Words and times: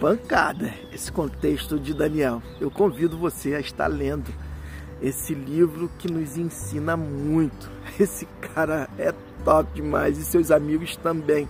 pancada 0.00 0.72
esse 0.92 1.12
contexto 1.12 1.78
de 1.78 1.92
Daniel. 1.92 2.42
Eu 2.58 2.70
convido 2.70 3.18
você 3.18 3.54
a 3.54 3.60
estar 3.60 3.86
lendo 3.86 4.32
esse 5.02 5.34
livro 5.34 5.90
que 5.98 6.10
nos 6.10 6.38
ensina 6.38 6.96
muito. 6.96 7.70
Esse 8.00 8.26
cara 8.54 8.88
é 8.98 9.12
top 9.44 9.70
demais 9.74 10.16
e 10.16 10.24
seus 10.24 10.50
amigos 10.50 10.96
também. 10.96 11.46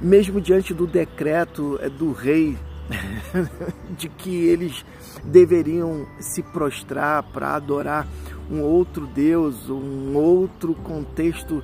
Mesmo 0.00 0.40
diante 0.40 0.72
do 0.72 0.86
decreto 0.86 1.78
é, 1.82 1.90
do 1.90 2.12
rei 2.12 2.56
de 3.96 4.08
que 4.08 4.34
eles 4.46 4.84
deveriam 5.22 6.06
se 6.18 6.42
prostrar 6.42 7.22
para 7.22 7.54
adorar 7.54 8.08
um 8.50 8.62
outro 8.62 9.06
Deus, 9.06 9.68
um 9.68 10.16
outro 10.16 10.74
contexto 10.74 11.62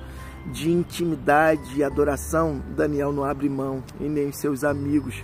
de 0.53 0.71
intimidade 0.71 1.75
e 1.75 1.83
adoração, 1.83 2.61
Daniel 2.75 3.11
não 3.11 3.23
abre 3.23 3.49
mão 3.49 3.83
e 3.99 4.07
nem 4.07 4.31
seus 4.31 4.63
amigos. 4.63 5.21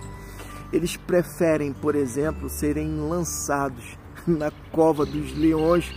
Eles 0.72 0.96
preferem, 0.96 1.72
por 1.72 1.94
exemplo, 1.94 2.48
serem 2.48 2.98
lançados 3.00 3.96
na 4.26 4.50
cova 4.72 5.06
dos 5.06 5.36
leões 5.36 5.94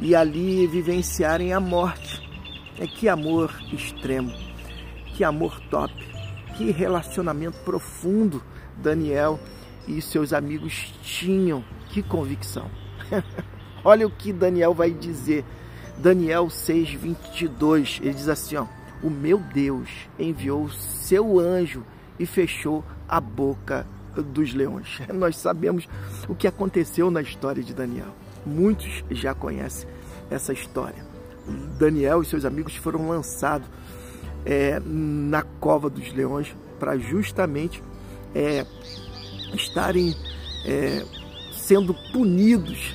e 0.00 0.14
ali 0.14 0.66
vivenciarem 0.66 1.52
a 1.52 1.60
morte. 1.60 2.22
É 2.78 2.86
que 2.86 3.08
amor 3.08 3.54
extremo, 3.72 4.32
que 5.14 5.22
amor 5.22 5.60
top, 5.68 5.92
que 6.56 6.70
relacionamento 6.70 7.58
profundo 7.64 8.42
Daniel 8.76 9.38
e 9.86 10.00
seus 10.00 10.32
amigos 10.32 10.92
tinham. 11.02 11.64
Que 11.90 12.02
convicção. 12.02 12.70
Olha 13.84 14.06
o 14.06 14.10
que 14.10 14.32
Daniel 14.32 14.72
vai 14.72 14.90
dizer. 14.90 15.44
Daniel 15.98 16.48
6, 16.48 16.94
22. 16.94 18.00
Ele 18.02 18.14
diz 18.14 18.28
assim: 18.28 18.56
ó, 18.56 18.66
O 19.02 19.10
meu 19.10 19.38
Deus 19.38 19.90
enviou 20.18 20.70
seu 20.70 21.38
anjo 21.38 21.84
e 22.22 22.26
fechou 22.26 22.84
a 23.08 23.20
boca 23.20 23.84
dos 24.16 24.54
leões. 24.54 25.00
Nós 25.12 25.36
sabemos 25.36 25.88
o 26.28 26.34
que 26.36 26.46
aconteceu 26.46 27.10
na 27.10 27.20
história 27.20 27.62
de 27.62 27.74
Daniel. 27.74 28.14
Muitos 28.46 29.02
já 29.10 29.34
conhecem 29.34 29.88
essa 30.30 30.52
história. 30.52 31.04
Daniel 31.76 32.22
e 32.22 32.26
seus 32.26 32.44
amigos 32.44 32.76
foram 32.76 33.08
lançados 33.08 33.68
é, 34.44 34.80
na 34.84 35.42
cova 35.42 35.90
dos 35.90 36.12
leões 36.12 36.54
para 36.78 36.96
justamente 36.96 37.82
é, 38.32 38.64
estarem 39.52 40.14
é, 40.64 41.04
sendo 41.52 41.92
punidos 42.12 42.94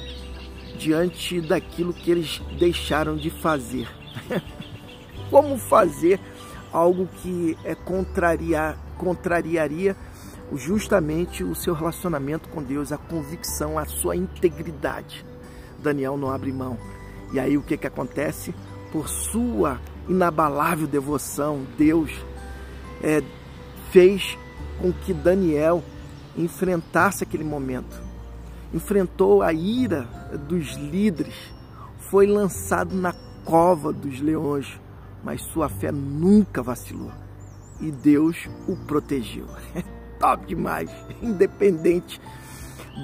diante 0.77 1.41
daquilo 1.41 1.93
que 1.93 2.11
eles 2.11 2.41
deixaram 2.57 3.17
de 3.17 3.29
fazer. 3.29 3.89
Como 5.29 5.57
fazer 5.57 6.17
algo 6.71 7.07
que 7.21 7.57
é 7.63 7.75
contrariar, 7.75 8.77
contrariaria 8.97 9.95
justamente 10.53 11.43
o 11.43 11.53
seu 11.55 11.73
relacionamento 11.73 12.47
com 12.49 12.63
Deus, 12.63 12.91
a 12.91 12.97
convicção, 12.97 13.77
a 13.77 13.85
sua 13.85 14.15
integridade. 14.15 15.25
Daniel 15.79 16.17
não 16.17 16.31
abre 16.31 16.51
mão. 16.51 16.77
E 17.33 17.39
aí 17.39 17.57
o 17.57 17.61
que, 17.61 17.77
que 17.77 17.87
acontece? 17.87 18.53
Por 18.91 19.09
sua 19.09 19.79
inabalável 20.07 20.87
devoção, 20.87 21.65
Deus 21.77 22.11
é, 23.03 23.21
fez 23.91 24.37
com 24.79 24.93
que 24.93 25.13
Daniel 25.13 25.83
enfrentasse 26.37 27.23
aquele 27.23 27.43
momento. 27.43 28.01
Enfrentou 28.73 29.41
a 29.41 29.51
ira 29.51 30.03
dos 30.47 30.73
líderes, 30.75 31.35
foi 32.09 32.27
lançado 32.27 32.95
na 32.95 33.13
cova 33.43 33.91
dos 33.91 34.19
leões, 34.19 34.79
mas 35.23 35.41
sua 35.41 35.69
fé 35.69 35.91
nunca 35.91 36.61
vacilou 36.61 37.11
e 37.79 37.91
Deus 37.91 38.49
o 38.67 38.75
protegeu. 38.75 39.45
É 39.75 40.19
top 40.19 40.47
demais, 40.47 40.89
independente 41.21 42.19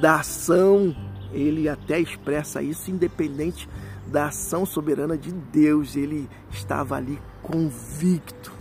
da 0.02 0.16
ação, 0.16 0.96
ele 1.32 1.70
até 1.70 2.00
expressa 2.00 2.60
isso, 2.60 2.90
independente 2.90 3.70
da 4.08 4.30
ação 4.30 4.66
soberana 4.66 5.16
de 5.16 5.32
Deus, 5.32 5.96
ele 5.96 6.28
estava 6.50 6.96
ali 6.96 7.22
convicto, 7.44 8.52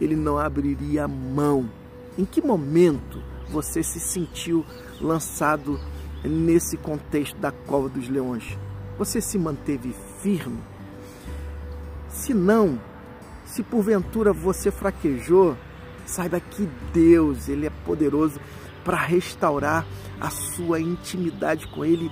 ele 0.00 0.16
não 0.16 0.38
abriria 0.38 1.06
mão. 1.06 1.68
Em 2.16 2.24
que 2.24 2.40
momento 2.40 3.22
você 3.50 3.82
se 3.82 4.00
sentiu 4.00 4.64
lançado 4.98 5.78
nesse 6.24 6.78
contexto 6.78 7.36
da 7.36 7.52
cova 7.52 7.90
dos 7.90 8.08
leões? 8.08 8.56
Você 8.96 9.20
se 9.20 9.38
manteve 9.38 9.94
firme? 10.22 10.58
Se 12.08 12.32
não, 12.32 12.78
se 13.50 13.64
porventura 13.64 14.32
você 14.32 14.70
fraquejou, 14.70 15.56
saiba 16.06 16.38
que 16.38 16.68
Deus, 16.92 17.48
ele 17.48 17.66
é 17.66 17.70
poderoso 17.84 18.40
para 18.84 18.96
restaurar 18.96 19.84
a 20.20 20.30
sua 20.30 20.80
intimidade 20.80 21.66
com 21.66 21.84
ele 21.84 22.10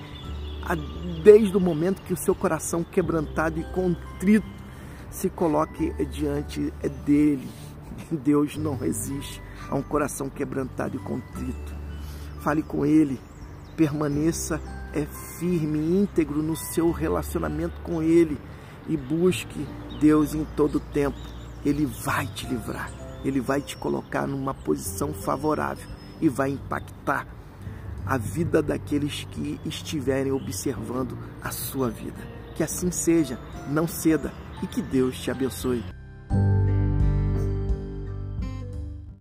desde 1.23 1.55
o 1.55 1.59
momento 1.59 2.01
que 2.01 2.13
o 2.13 2.17
seu 2.17 2.35
coração 2.35 2.83
quebrantado 2.83 3.59
e 3.59 3.63
contrito 3.73 4.47
se 5.09 5.29
coloque 5.29 5.91
diante 6.05 6.71
dele. 7.05 7.47
Deus 8.11 8.57
não 8.57 8.75
resiste 8.75 9.41
a 9.69 9.75
um 9.75 9.81
coração 9.81 10.29
quebrantado 10.29 10.97
e 10.97 10.99
contrito. 10.99 11.75
Fale 12.41 12.61
com 12.61 12.85
ele, 12.85 13.19
permaneça 13.75 14.61
é 14.93 15.05
firme 15.37 15.79
e 15.79 16.01
íntegro 16.01 16.41
no 16.41 16.55
seu 16.55 16.91
relacionamento 16.91 17.79
com 17.81 18.01
ele 18.01 18.37
e 18.89 18.97
busque 18.97 19.65
Deus 20.01 20.33
em 20.33 20.43
todo 20.43 20.79
tempo. 20.79 21.17
Ele 21.63 21.85
vai 21.85 22.25
te 22.27 22.45
livrar, 22.47 22.91
ele 23.23 23.39
vai 23.39 23.61
te 23.61 23.77
colocar 23.77 24.27
numa 24.27 24.53
posição 24.53 25.13
favorável 25.13 25.87
e 26.19 26.27
vai 26.27 26.49
impactar 26.49 27.27
a 28.05 28.17
vida 28.17 28.61
daqueles 28.61 29.25
que 29.31 29.59
estiverem 29.63 30.31
observando 30.31 31.17
a 31.41 31.51
sua 31.51 31.89
vida. 31.89 32.19
Que 32.55 32.63
assim 32.63 32.91
seja, 32.91 33.39
não 33.69 33.87
ceda 33.87 34.33
e 34.63 34.67
que 34.67 34.81
Deus 34.81 35.17
te 35.17 35.29
abençoe. 35.29 35.98